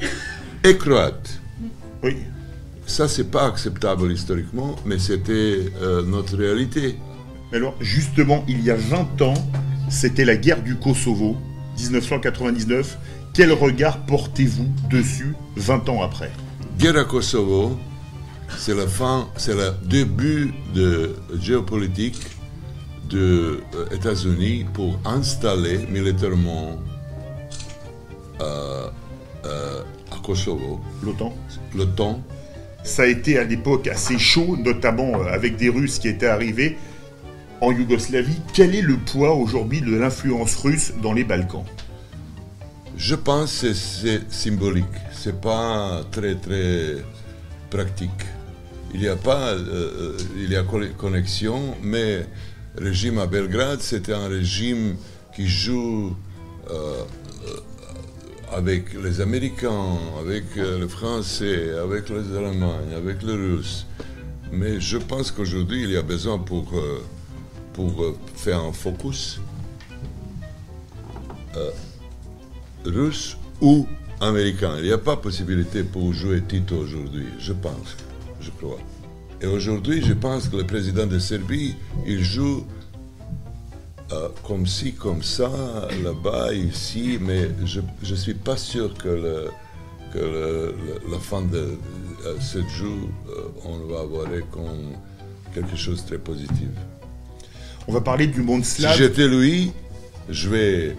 et 0.65 0.77
Croates. 0.77 1.41
Oui. 2.03 2.17
Ça, 2.87 3.09
c'est 3.09 3.31
pas 3.31 3.47
acceptable 3.47 4.13
historiquement, 4.13 4.77
mais 4.85 4.99
c'était 4.99 5.59
euh, 5.83 6.03
notre 6.03 6.37
réalité. 6.37 6.97
Alors, 7.53 7.75
justement, 7.81 8.45
il 8.49 8.63
y 8.63 8.71
a 8.71 8.77
20 8.77 9.23
ans, 9.23 9.35
c'était 9.89 10.25
la 10.25 10.37
guerre 10.37 10.63
du 10.63 10.77
Kosovo, 10.77 11.37
1999. 11.79 12.99
Quel 13.35 13.53
regard 13.53 14.07
portez-vous 14.07 14.69
dessus 14.89 15.35
20 15.57 15.89
ans 15.89 16.03
après? 16.03 16.31
Guerre 16.79 16.97
à 16.97 17.05
Kosovo, 17.05 17.79
c'est 18.57 18.75
la 18.75 18.87
fin, 18.87 19.29
c'est 19.37 19.55
le 19.55 19.73
début 19.85 20.53
de 20.75 21.15
géopolitique 21.41 22.21
des 23.09 23.17
euh, 23.17 23.61
États-Unis 23.93 24.67
pour 24.73 24.99
installer 25.05 25.87
militairement 25.89 26.79
euh, 28.41 28.89
euh, 29.45 29.83
à 30.11 30.17
Kosovo 30.25 30.81
l'OTAN. 31.03 31.35
L'OTAN. 31.75 32.21
Ça 32.83 33.03
a 33.03 33.07
été 33.07 33.39
à 33.39 33.45
l'époque 33.45 33.89
assez 33.89 34.19
chaud, 34.19 34.57
notamment 34.57 35.23
avec 35.23 35.57
des 35.57 35.69
Russes 35.69 35.99
qui 35.99 36.09
étaient 36.09 36.27
arrivés 36.27 36.77
en 37.61 37.73
Yougoslavie. 37.73 38.41
Quel 38.53 38.75
est 38.75 38.83
le 38.83 38.97
poids 38.97 39.35
aujourd'hui 39.35 39.81
de 39.81 39.97
l'influence 39.97 40.57
russe 40.57 40.93
dans 41.03 41.13
les 41.13 41.25
Balkans? 41.25 41.65
Je 42.97 43.15
pense 43.15 43.61
que 43.61 43.75
c'est 43.75 44.31
symbolique, 44.31 44.85
c'est 45.13 45.41
pas 45.41 46.03
très 46.11 46.35
très 46.37 46.97
pratique. 47.71 48.11
Il 48.95 49.01
n'y 49.01 49.09
a 49.09 49.17
pas, 49.17 49.53
euh, 49.53 50.17
il 50.37 50.51
y 50.51 50.57
a 50.57 50.63
connexion, 50.63 51.75
mais 51.83 52.25
le 52.79 52.87
régime 52.89 53.19
à 53.19 53.27
Belgrade, 53.27 53.81
c'était 53.81 54.13
un 54.13 54.29
régime 54.29 54.97
qui 55.35 55.47
joue 55.47 56.17
euh, 56.71 57.03
avec 58.53 58.95
les 58.95 59.21
Américains, 59.21 59.99
avec 60.21 60.45
euh, 60.57 60.81
les 60.81 60.89
Français, 60.89 61.73
avec 61.79 62.09
les 62.09 62.37
Allemands, 62.37 62.79
avec 62.97 63.23
les 63.23 63.35
Russes. 63.35 63.87
Mais 64.53 64.81
je 64.81 64.99
pense 64.99 65.31
qu'aujourd'hui, 65.31 65.83
il 65.83 65.91
y 65.91 65.97
a 65.97 66.03
besoin 66.03 66.39
pour, 66.39 66.73
pour 67.73 68.15
faire 68.37 68.61
un 68.61 68.73
focus 68.73 69.41
russe 72.85 73.37
ou 73.61 73.87
américain. 74.21 74.75
Il 74.79 74.85
n'y 74.85 74.93
a 74.93 74.99
pas 74.99 75.17
possibilité 75.17 75.83
pour 75.83 76.13
jouer 76.13 76.43
Tito 76.47 76.77
aujourd'hui, 76.77 77.27
je 77.39 77.53
pense, 77.53 77.97
je 78.47 78.51
crois. 78.53 78.79
Et 79.41 79.47
aujourd'hui, 79.47 80.03
je 80.03 80.15
pense 80.15 80.49
que 80.49 80.57
le 80.57 80.65
président 80.65 81.07
de 81.07 81.19
Serbie, 81.19 81.75
il 82.07 82.23
joue 82.23 82.65
euh, 84.13 84.29
comme 84.47 84.67
ci, 84.67 84.93
comme 84.93 85.23
ça, 85.23 85.51
là-bas, 86.03 86.55
ici, 86.55 87.19
mais 87.21 87.51
je 87.65 87.81
ne 87.81 88.17
suis 88.17 88.35
pas 88.35 88.57
sûr 88.57 88.95
que, 88.95 89.49
que 90.13 90.75
la 91.11 91.19
fin 91.19 91.43
de 91.43 91.77
ce 92.41 92.59
jeu, 92.79 92.87
euh, 93.29 93.49
on 93.65 93.79
va 93.93 94.01
avoir 94.01 94.27
comme 94.51 94.95
quelque 95.55 95.77
chose 95.77 96.03
de 96.03 96.07
très 96.09 96.19
positif. 96.19 96.69
On 97.89 97.93
va 97.93 98.01
parler 98.01 98.27
du 98.27 98.43
monde 98.43 98.65
slave. 98.65 98.93
Si 98.93 98.99
j'étais 98.99 99.29
lui, 99.29 99.73
je 100.29 100.49
vais 100.49 100.97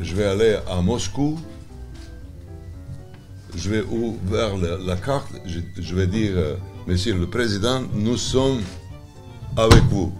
je 0.00 0.14
vais 0.14 0.24
aller 0.24 0.56
à 0.68 0.80
Moscou, 0.82 1.38
je 3.56 3.70
vais 3.70 3.82
ouvrir 3.82 4.56
la, 4.58 4.76
la 4.76 4.96
carte, 4.96 5.32
je, 5.46 5.60
je 5.78 5.94
vais 5.94 6.06
dire, 6.06 6.32
euh, 6.36 6.56
Monsieur 6.86 7.14
le 7.14 7.26
Président, 7.26 7.82
nous 7.94 8.16
sommes 8.16 8.62
avec 9.56 9.82
vous. 9.90 10.12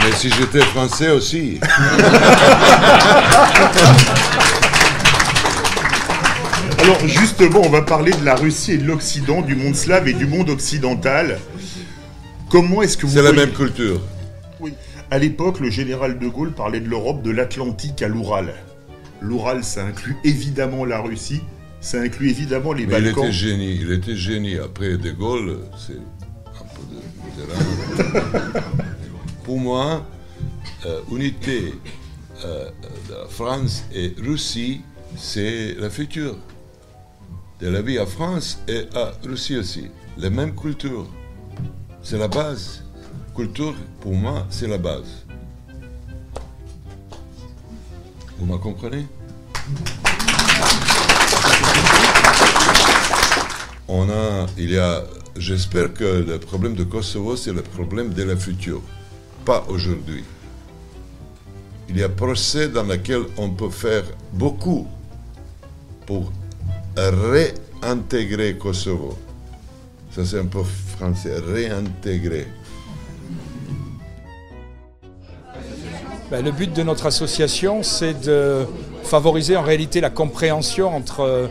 Mais 0.00 0.10
si 0.16 0.28
j'étais 0.30 0.62
français 0.62 1.10
aussi. 1.10 1.60
Alors 6.80 7.06
justement, 7.06 7.60
on 7.62 7.70
va 7.70 7.82
parler 7.82 8.10
de 8.10 8.24
la 8.24 8.34
Russie 8.34 8.72
et 8.72 8.78
de 8.78 8.86
l'Occident, 8.86 9.40
du 9.42 9.54
monde 9.54 9.76
slave 9.76 10.08
et 10.08 10.14
du 10.14 10.26
monde 10.26 10.50
occidental. 10.50 11.38
Comment 12.48 12.82
est-ce 12.82 12.96
que 12.96 13.06
vous 13.06 13.12
C'est 13.14 13.22
la 13.22 13.30
même 13.30 13.52
culture. 13.52 14.00
Oui. 14.58 14.74
À 15.12 15.18
l'époque, 15.18 15.60
le 15.60 15.70
général 15.70 16.18
de 16.18 16.26
Gaulle 16.26 16.50
parlait 16.50 16.80
de 16.80 16.88
l'Europe 16.88 17.22
de 17.22 17.30
l'Atlantique 17.30 18.02
à 18.02 18.08
l'Ural. 18.08 18.52
L'Ural, 19.22 19.62
ça 19.64 19.84
inclut 19.84 20.16
évidemment 20.24 20.84
la 20.84 21.00
Russie, 21.00 21.42
ça 21.80 22.00
inclut 22.00 22.30
évidemment 22.30 22.72
les 22.72 22.86
Mais 22.86 22.98
il 22.98 23.04
Balkans. 23.04 23.24
était 23.24 23.32
génie, 23.32 23.74
il 23.80 23.92
était 23.92 24.16
génie. 24.16 24.56
Après 24.58 24.96
De 24.96 25.10
Gaulle, 25.10 25.58
c'est 25.76 25.98
un 26.46 26.64
peu 26.74 26.82
de 26.90 28.14
Mitterrand. 28.14 28.60
Pour 29.44 29.58
moi, 29.58 30.06
euh, 30.86 31.00
unité 31.12 31.74
euh, 32.44 32.70
de 33.08 33.14
la 33.14 33.26
France 33.28 33.84
et 33.94 34.14
Russie, 34.18 34.80
c'est 35.16 35.74
le 35.74 35.88
futur. 35.90 36.36
De 37.60 37.68
la 37.68 37.82
vie 37.82 37.98
à 37.98 38.06
France 38.06 38.62
et 38.68 38.84
à 38.94 39.12
Russie 39.22 39.56
aussi. 39.56 39.88
La 40.16 40.30
même 40.30 40.54
culture. 40.54 41.06
C'est 42.02 42.16
la 42.16 42.28
base. 42.28 42.84
Culture, 43.36 43.74
pour 44.00 44.14
moi, 44.14 44.46
c'est 44.48 44.66
la 44.66 44.78
base. 44.78 45.26
Vous 48.40 48.46
me 48.46 48.56
comprenez? 48.56 49.06
On 53.86 54.08
a, 54.08 54.46
il 54.56 54.70
y 54.70 54.78
a, 54.78 55.04
j'espère 55.36 55.92
que 55.92 56.24
le 56.26 56.38
problème 56.38 56.74
de 56.74 56.84
Kosovo, 56.84 57.36
c'est 57.36 57.52
le 57.52 57.60
problème 57.60 58.14
de 58.14 58.22
la 58.22 58.36
future, 58.36 58.80
pas 59.44 59.66
aujourd'hui. 59.68 60.24
Il 61.90 61.98
y 61.98 62.02
a 62.02 62.08
procès 62.08 62.70
dans 62.70 62.84
lequel 62.84 63.24
on 63.36 63.50
peut 63.50 63.68
faire 63.68 64.04
beaucoup 64.32 64.88
pour 66.06 66.32
réintégrer 66.96 68.56
Kosovo. 68.56 69.18
Ça, 70.12 70.24
c'est 70.24 70.38
un 70.38 70.46
peu 70.46 70.62
français, 70.96 71.38
réintégrer. 71.40 72.46
Ben, 76.30 76.44
le 76.44 76.52
but 76.52 76.72
de 76.72 76.84
notre 76.84 77.06
association, 77.06 77.82
c'est 77.82 78.14
de 78.24 78.64
favoriser 79.02 79.56
en 79.56 79.62
réalité 79.62 80.00
la 80.00 80.10
compréhension 80.10 80.94
entre 80.94 81.20
euh, 81.22 81.48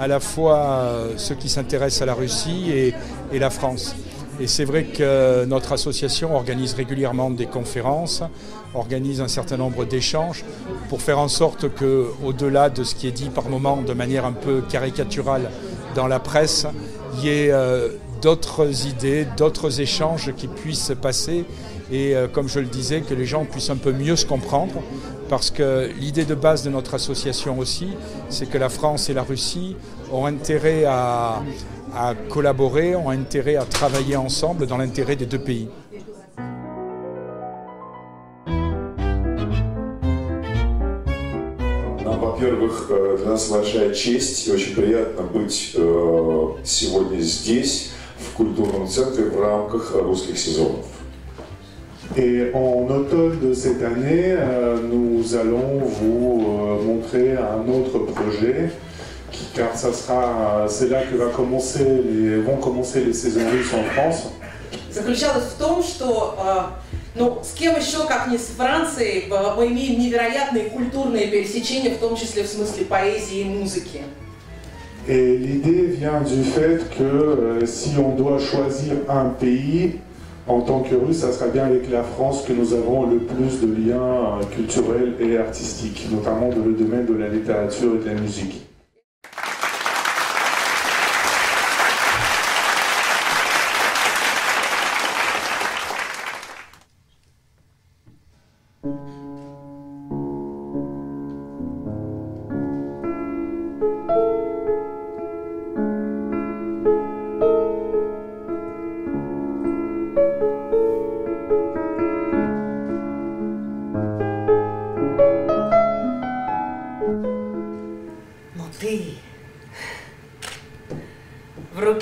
à 0.00 0.08
la 0.08 0.20
fois 0.20 0.56
euh, 0.56 1.12
ceux 1.18 1.34
qui 1.34 1.50
s'intéressent 1.50 2.00
à 2.00 2.06
la 2.06 2.14
Russie 2.14 2.70
et, 2.70 3.38
la 3.38 3.50
France. 3.50 3.94
Et 4.40 4.46
c'est 4.46 4.64
vrai 4.64 4.84
que 4.84 5.44
notre 5.44 5.72
association 5.72 6.34
organise 6.34 6.72
régulièrement 6.72 7.28
des 7.28 7.44
conférences, 7.44 8.22
organise 8.74 9.20
un 9.20 9.28
certain 9.28 9.58
nombre 9.58 9.84
d'échanges 9.84 10.44
pour 10.88 11.02
faire 11.02 11.18
en 11.18 11.28
sorte 11.28 11.68
que, 11.74 12.06
au-delà 12.24 12.70
de 12.70 12.84
ce 12.84 12.94
qui 12.94 13.08
est 13.08 13.12
dit 13.12 13.28
par 13.28 13.50
moments 13.50 13.82
de 13.82 13.92
manière 13.92 14.24
un 14.24 14.32
peu 14.32 14.62
caricaturale 14.62 15.50
dans 15.94 16.06
la 16.06 16.20
presse, 16.20 16.66
il 17.18 17.24
y 17.24 17.28
ait 17.28 17.52
euh, 17.52 17.90
d'autres 18.21 18.87
idées, 18.87 19.25
d'autres 19.37 19.79
échanges 19.79 20.33
qui 20.35 20.47
puissent 20.47 20.85
se 20.85 20.93
passer 20.93 21.45
et 21.91 22.15
euh, 22.15 22.27
comme 22.27 22.49
je 22.49 22.59
le 22.59 22.65
disais, 22.65 23.01
que 23.01 23.13
les 23.13 23.25
gens 23.25 23.45
puissent 23.45 23.69
un 23.69 23.77
peu 23.77 23.91
mieux 23.91 24.15
se 24.15 24.25
comprendre, 24.25 24.73
parce 25.29 25.51
que 25.51 25.89
l'idée 25.99 26.25
de 26.25 26.35
base 26.35 26.63
de 26.63 26.69
notre 26.69 26.93
association 26.95 27.57
aussi, 27.59 27.89
c'est 28.29 28.49
que 28.49 28.57
la 28.57 28.69
France 28.69 29.09
et 29.09 29.13
la 29.13 29.23
Russie 29.23 29.75
ont 30.11 30.25
intérêt 30.25 30.83
à, 30.85 31.41
à 31.95 32.13
collaborer, 32.29 32.95
ont 32.95 33.09
intérêt 33.09 33.55
à 33.55 33.63
travailler 33.63 34.17
ensemble 34.17 34.67
dans 34.67 34.77
l'intérêt 34.77 35.15
des 35.15 35.25
deux 35.25 35.39
pays. 35.39 35.69
Нам, 42.03 42.19
во-первых, 42.19 42.87
э, 42.89 43.17
для 43.17 43.31
нас 43.31 43.49
большая 43.49 43.93
честь 43.93 44.47
и 44.47 44.51
очень 44.51 44.75
приятно 44.75 45.23
быть 45.23 45.71
э, 45.75 46.47
сегодня 46.63 47.19
здесь, 47.19 47.91
в 48.31 48.33
культурном 48.35 48.87
центре, 48.87 49.25
в 49.25 49.39
рамках 49.41 49.93
русских 49.95 50.37
сезонов. 50.37 50.85
Et 52.15 52.51
en 52.53 52.87
automne 52.89 53.37
de 53.41 53.53
cette 53.53 53.83
année, 53.83 54.33
euh, 54.37 54.77
nous 54.81 55.35
allons 55.35 55.79
vous 55.83 56.45
euh, 56.47 56.81
montrer 56.83 57.35
un 57.35 57.67
autre 57.69 57.99
projet, 58.13 58.71
qui- 59.31 59.45
car 59.53 59.75
ça 59.75 59.91
sera, 59.91 60.65
c'est 60.69 60.87
là 60.89 61.03
que 61.03 61.15
va 61.17 61.27
commencer 61.27 61.83
les, 61.83 62.39
vont 62.41 62.57
commencer 62.57 63.01
les 63.03 63.13
saisons 63.13 63.47
russes 63.51 63.73
en 63.73 63.83
France. 63.93 64.27
заключалась 64.89 65.43
в 65.53 65.57
том, 65.59 65.83
что 65.83 66.35
э, 66.39 67.19
ну, 67.19 67.39
с 67.43 67.51
кем 67.53 67.75
еще, 67.77 68.05
как 68.07 68.27
не 68.31 68.37
с 68.37 68.47
Францией, 68.57 69.27
э, 69.29 69.53
мы 69.57 69.67
имеем 69.67 69.99
невероятные 69.99 70.69
культурные 70.69 71.27
пересечения, 71.27 71.93
в 71.93 71.97
том 71.99 72.15
числе 72.15 72.43
в 72.43 72.47
смысле 72.47 72.85
поэзии 72.85 73.41
и 73.41 73.43
музыки. 73.43 74.01
Et 75.08 75.36
l'idée 75.36 75.86
vient 75.86 76.20
du 76.20 76.44
fait 76.44 76.88
que 76.96 77.02
euh, 77.02 77.66
si 77.66 77.94
on 77.98 78.14
doit 78.14 78.38
choisir 78.38 78.94
un 79.08 79.30
pays, 79.30 79.96
en 80.46 80.60
tant 80.60 80.80
que 80.80 80.94
russe, 80.94 81.18
ça 81.18 81.32
sera 81.32 81.48
bien 81.48 81.64
avec 81.64 81.90
la 81.90 82.04
France 82.04 82.44
que 82.46 82.52
nous 82.52 82.72
avons 82.72 83.06
le 83.06 83.18
plus 83.18 83.60
de 83.60 83.88
liens 83.88 84.40
euh, 84.40 84.44
culturels 84.54 85.14
et 85.18 85.36
artistiques, 85.38 86.06
notamment 86.12 86.50
dans 86.50 86.64
le 86.64 86.72
domaine 86.72 87.06
de 87.06 87.14
la 87.14 87.28
littérature 87.28 87.96
et 87.96 88.04
de 88.04 88.14
la 88.14 88.20
musique. 88.20 88.71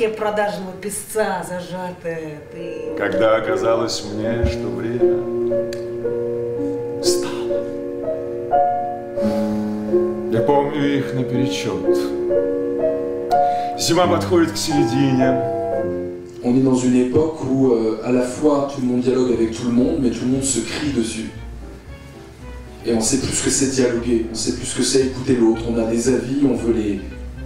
Руке 0.00 0.08
продажного 0.08 0.72
песца 0.80 1.44
зажатая, 1.46 2.40
ты... 2.52 2.96
Когда 2.96 3.36
оказалось 3.36 4.02
мне, 4.04 4.46
что 4.46 4.68
время 4.68 5.70
стало. 7.02 7.64
Я 10.32 10.40
помню 10.40 10.98
их 10.98 11.14
наперечет. 11.14 11.98
Зима 13.78 14.06
подходит 14.06 14.52
к 14.52 14.56
середине. 14.56 15.38
On 16.42 16.56
est 16.56 16.62
dans 16.62 16.76
une 16.76 16.96
époque 16.96 17.44
où 17.44 17.72
euh, 17.72 18.00
à 18.02 18.10
la 18.10 18.22
fois 18.22 18.70
tout 18.74 18.80
le 18.80 18.86
monde 18.86 19.00
dialogue 19.02 19.32
avec 19.32 19.54
tout 19.54 19.66
le 19.66 19.72
monde, 19.72 19.98
mais 20.00 20.10
tout 20.10 20.24
le 20.24 20.32
monde 20.32 20.44
se 20.44 20.60
crie 20.60 20.92
dessus. 20.92 21.30
Et 22.86 22.94
on 22.94 23.00
sait 23.02 23.18
plus 23.18 23.34
ce 23.34 23.44
que 23.44 23.50
c'est 23.50 23.70
dialoguer, 23.74 24.26
on 24.32 24.34
sait 24.34 24.54
plus 24.54 24.64
ce 24.64 24.76
que 24.78 24.82
c'est 24.82 25.00
écouter 25.08 25.36
l'autre. 25.36 25.60
On 25.68 25.78
a 25.78 25.84
des 25.84 26.08
avis, 26.08 26.38
on 26.42 26.54
veut 26.54 26.72
les 26.72 27.00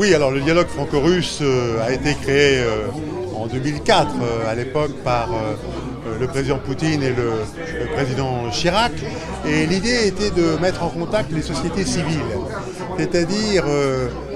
Oui, 0.00 0.14
alors 0.14 0.30
le 0.30 0.40
dialogue 0.40 0.68
franco-russe 0.68 1.40
euh, 1.42 1.86
a 1.86 1.92
été 1.92 2.14
créé 2.14 2.60
euh, 2.60 2.86
en 3.36 3.46
2004, 3.48 4.14
euh, 4.22 4.50
à 4.50 4.54
l'époque 4.54 4.92
par 5.04 5.28
le 6.18 6.26
président 6.26 6.56
Poutine 6.56 7.02
et 7.02 7.10
le, 7.10 7.32
président 7.94 8.48
Chirac. 8.50 8.92
Et 9.46 9.66
l'idée 9.66 10.06
était 10.06 10.30
de 10.30 10.58
mettre 10.58 10.84
en 10.84 10.88
contact 10.88 11.30
les 11.32 11.42
sociétés 11.42 11.84
civiles, 11.84 12.24
c'est-à-dire, 12.96 13.64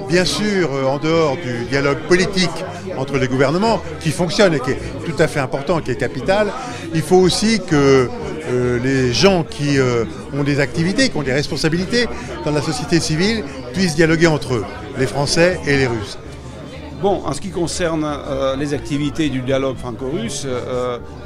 bien 0.06 0.26
sûr, 0.26 0.68
en 0.86 0.98
dehors 0.98 1.38
du 1.38 1.64
dialogue 1.70 2.00
politique 2.08 2.64
entre 2.98 3.16
les 3.16 3.26
gouvernements, 3.26 3.80
qui 4.00 4.10
fonctionne 4.10 4.52
et 4.52 4.60
qui 4.60 4.72
est 4.72 4.80
tout 5.06 5.16
à 5.18 5.28
fait 5.28 5.40
important, 5.40 5.80
qui 5.80 5.92
est 5.92 5.96
capital, 5.96 6.52
il 6.94 7.00
faut 7.02 7.16
aussi 7.16 7.60
que 7.66 8.10
euh, 8.46 8.78
les 8.78 9.12
gens 9.12 9.42
qui 9.42 9.78
euh, 9.78 10.04
ont 10.32 10.44
des 10.44 10.60
activités, 10.60 11.08
qui 11.08 11.16
ont 11.16 11.22
des 11.22 11.32
responsabilités 11.32 12.06
dans 12.44 12.50
la 12.50 12.60
société 12.60 13.00
civile, 13.00 13.44
puissent 13.72 13.94
dialoguer 13.94 14.26
entre 14.26 14.54
eux, 14.54 14.64
les 14.98 15.06
Français 15.06 15.60
et 15.66 15.76
les 15.76 15.86
Russes. 15.86 16.18
Bon, 17.00 17.22
en 17.24 17.32
ce 17.32 17.40
qui 17.40 17.50
concerne 17.50 18.04
euh, 18.04 18.56
les 18.56 18.74
activités 18.74 19.28
du 19.28 19.40
dialogue 19.40 19.76
franco-russe, 19.76 20.46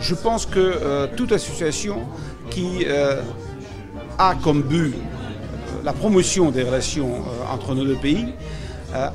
je 0.01 0.15
pense 0.15 0.47
que 0.47 1.07
toute 1.17 1.33
association 1.33 2.03
qui 2.51 2.87
a 4.19 4.35
comme 4.43 4.63
but 4.63 4.95
la 5.85 5.93
promotion 5.93 6.51
des 6.51 6.65
relations 6.65 7.23
entre 7.53 7.75
nos 7.75 7.85
deux 7.85 7.97
pays 7.97 8.27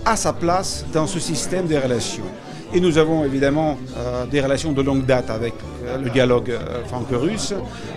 a 0.06 0.16
sa 0.16 0.32
place 0.32 0.86
dans 0.94 1.08
ce 1.08 1.20
système 1.20 1.68
des 1.68 1.80
relations. 1.80 2.24
Et 2.75 2.81
nous 2.81 2.99
avons 2.99 3.25
évidemment 3.25 3.79
euh, 3.97 4.27
des 4.27 4.41
relations 4.41 4.73
de 4.73 4.83
longue 4.83 5.07
date 5.07 5.31
avec 5.31 5.55
euh, 5.85 5.97
le 5.99 6.11
dialogue 6.11 6.51
euh, 6.51 6.85
franco-russe. 6.85 7.55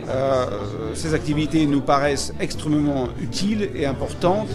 Euh, 0.10 0.46
ces 0.94 1.14
activités 1.14 1.66
nous 1.66 1.82
paraissent 1.82 2.34
extrêmement 2.40 3.10
utiles 3.22 3.70
et 3.76 3.86
importantes. 3.86 4.50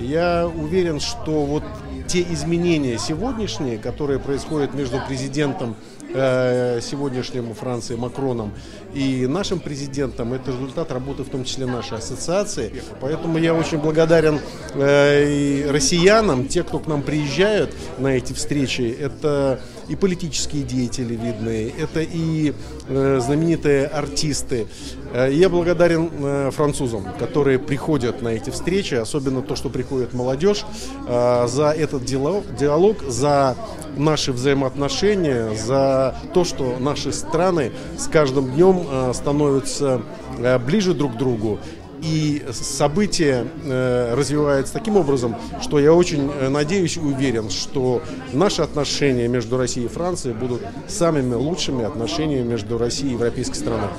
Я 0.00 0.46
уверен, 0.48 0.98
что 0.98 1.44
вот 1.44 1.62
те 2.08 2.22
изменения 2.22 2.98
сегодняшние, 2.98 3.78
которые 3.78 4.18
происходят 4.18 4.74
между 4.74 4.98
президентом 5.06 5.76
э, 5.95 5.95
сегодняшним 6.13 7.53
Франции 7.53 7.95
Макроном 7.95 8.53
и 8.93 9.27
нашим 9.27 9.59
президентом, 9.59 10.33
это 10.33 10.51
результат 10.51 10.91
работы 10.91 11.23
в 11.23 11.29
том 11.29 11.43
числе 11.43 11.65
нашей 11.65 11.97
ассоциации. 11.97 12.81
Поэтому 13.01 13.37
я 13.37 13.53
очень 13.53 13.77
благодарен 13.77 14.39
э, 14.73 15.29
и 15.29 15.65
россиянам, 15.69 16.47
те, 16.47 16.63
кто 16.63 16.79
к 16.79 16.87
нам 16.87 17.01
приезжают 17.01 17.75
на 17.99 18.07
эти 18.07 18.33
встречи. 18.33 18.95
Это 18.99 19.59
и 19.89 19.95
политические 19.95 20.63
деятели 20.63 21.15
видные, 21.15 21.69
это 21.69 22.01
и 22.01 22.53
э, 22.87 23.19
знаменитые 23.21 23.87
артисты. 23.87 24.67
Э, 25.13 25.29
Я 25.31 25.49
благодарен 25.49 26.09
э, 26.11 26.51
французам, 26.51 27.05
которые 27.19 27.59
приходят 27.59 28.21
на 28.21 28.29
эти 28.29 28.49
встречи, 28.49 28.95
особенно 28.95 29.41
то, 29.41 29.55
что 29.55 29.69
приходит 29.69 30.13
молодежь, 30.13 30.65
э, 31.07 31.47
за 31.47 31.71
этот 31.71 32.05
диалог, 32.05 32.43
диалог, 32.55 32.97
за 33.07 33.55
наши 33.97 34.31
взаимоотношения, 34.31 35.53
за 35.55 36.15
то, 36.33 36.43
что 36.43 36.77
наши 36.79 37.11
страны 37.11 37.71
с 37.97 38.07
каждым 38.07 38.51
днем 38.51 38.85
э, 38.89 39.11
становятся 39.13 40.01
э, 40.37 40.59
ближе 40.59 40.93
друг 40.93 41.13
к 41.13 41.17
другу. 41.17 41.59
И 42.01 42.43
события 42.51 43.45
э, 43.63 44.13
развиваются 44.15 44.73
таким 44.73 44.97
образом, 44.97 45.35
что 45.61 45.79
я 45.79 45.93
очень 45.93 46.29
э, 46.31 46.47
надеюсь 46.49 46.97
и 46.97 46.99
уверен, 46.99 47.49
что 47.49 48.03
наши 48.33 48.61
отношения 48.61 49.27
между 49.27 49.57
Россией 49.57 49.87
и 49.87 49.89
Францией 49.89 50.35
будут 50.35 50.61
самыми 50.87 51.33
лучшими 51.33 51.83
отношениями 51.83 52.47
между 52.47 52.77
Россией 52.77 53.11
и 53.11 53.13
европейской 53.13 53.55
страной. 53.55 53.89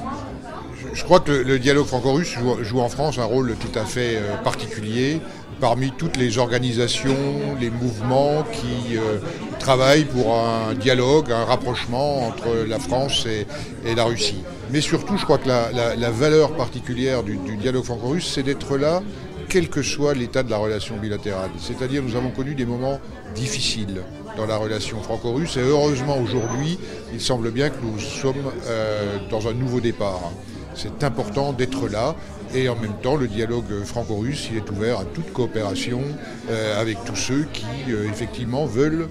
Je 0.95 1.05
crois 1.05 1.21
que 1.21 1.31
le, 1.31 1.59
dialogue 1.59 1.87
franco-russe 1.87 2.35
joue, 2.63 2.81
en 2.81 2.89
France 2.89 3.19
un 3.19 3.25
rôle 3.25 3.55
tout 3.57 3.79
à 3.79 3.85
fait 3.85 4.17
euh, 4.17 4.37
particulier 4.43 5.21
parmi 5.61 5.91
toutes 5.91 6.17
les 6.17 6.39
organisations, 6.39 7.17
les 7.61 7.71
mouvements 7.71 8.45
qui 8.53 8.97
euh, 8.97 9.19
travaillent 9.59 10.05
pour 10.05 10.35
un 10.35 10.75
dialogue, 10.75 11.33
un 11.33 11.45
rapprochement 11.45 12.29
entre 12.29 12.67
la 12.67 12.79
France 12.79 13.27
et, 13.27 13.47
et 13.89 13.95
la 13.95 14.05
Russie. 14.05 14.43
Mais 14.71 14.81
surtout, 14.81 15.17
je 15.17 15.25
crois 15.25 15.39
que 15.39 15.49
la, 15.49 16.11
valeur 16.11 16.55
particulière 16.55 17.23
du, 17.23 17.37
du 17.37 17.57
dialogue 17.57 17.85
franco-russe, 17.85 18.31
c'est 18.35 18.43
d'être 18.43 18.77
là, 18.77 19.03
quel 19.49 19.69
que 19.69 19.83
soit 19.83 20.15
l'état 20.15 20.43
de 20.43 20.51
la 20.51 20.59
relation 20.59 20.97
bilatérale. 20.97 21.51
C'est-à-dire, 21.59 22.03
nous 22.03 22.17
avons 22.17 22.31
connu 22.31 22.55
des 22.55 22.67
moments 22.67 23.01
difficiles 23.35 24.03
dans 24.37 24.47
la 24.47 24.57
relation 24.57 25.03
franco-russe, 25.03 25.57
et 25.57 25.61
heureusement 25.61 26.19
aujourd'hui, 26.19 26.79
il 27.13 27.21
semble 27.21 27.51
bien 27.51 27.71
que 27.71 27.83
nous 27.83 27.99
sommes 27.99 28.53
euh, 28.67 29.19
dans 29.31 29.49
un 29.49 29.53
nouveau 29.53 29.81
départ. 29.81 30.33
C'est 30.75 31.03
important 31.03 31.53
d'être 31.53 31.89
là 31.89 32.15
et 32.55 32.69
en 32.69 32.77
même 32.77 32.95
temps 33.03 33.17
le 33.17 33.27
dialogue 33.27 33.83
franco-russe 33.85 34.49
il 34.53 34.59
est 34.59 34.71
ouvert 34.71 35.01
à 35.01 35.05
toute 35.05 35.33
coopération 35.33 36.01
euh, 36.51 36.81
avec 36.81 37.03
tous 37.05 37.17
ceux 37.17 37.47
qui 37.53 37.67
euh, 37.91 38.09
effectivement 38.09 38.65
veulent 38.65 39.09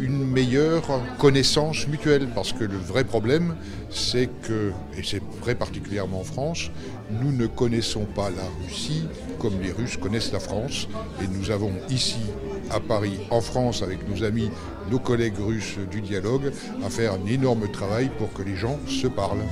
une 0.00 0.24
meilleure 0.24 0.82
connaissance 1.18 1.86
mutuelle 1.86 2.28
parce 2.34 2.52
que 2.52 2.64
le 2.64 2.76
vrai 2.76 3.04
problème 3.04 3.56
c'est 3.90 4.28
que 4.42 4.72
et 4.96 5.02
c'est 5.02 5.22
vrai 5.40 5.54
particulièrement 5.54 6.20
en 6.20 6.24
France 6.24 6.70
nous 7.10 7.32
ne 7.32 7.46
connaissons 7.46 8.04
pas 8.04 8.30
la 8.30 8.44
Russie 8.64 9.04
comme 9.38 9.60
les 9.60 9.72
Russes 9.72 9.96
connaissent 9.96 10.32
la 10.32 10.40
France 10.40 10.88
et 11.22 11.26
nous 11.28 11.50
avons 11.50 11.72
ici 11.88 12.20
à 12.70 12.80
Paris 12.80 13.18
en 13.30 13.40
France 13.40 13.82
avec 13.82 14.08
nos 14.08 14.24
amis 14.24 14.50
nos 14.90 14.98
collègues 14.98 15.38
russes 15.38 15.78
du 15.90 16.00
dialogue 16.00 16.52
à 16.84 16.90
faire 16.90 17.12
un 17.12 17.26
énorme 17.26 17.70
travail 17.70 18.10
pour 18.18 18.32
que 18.32 18.42
les 18.42 18.56
gens 18.56 18.78
se 18.86 19.06
parlent. 19.06 19.44